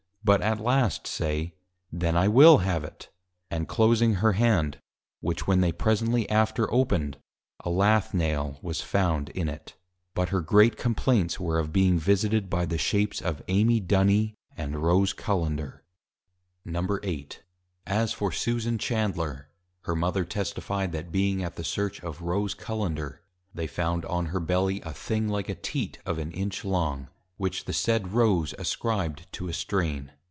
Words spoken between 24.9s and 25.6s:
thing like a